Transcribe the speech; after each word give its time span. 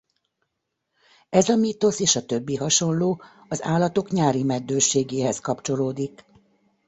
Ez 1.29 1.49
a 1.49 1.55
mítosz 1.55 1.99
és 1.99 2.15
a 2.15 2.25
többi 2.25 2.55
hasonló 2.55 3.21
az 3.47 3.63
állatok 3.63 4.09
nyári 4.11 4.43
meddőségéhez 4.43 5.39
kapcsolódik. 5.39 6.25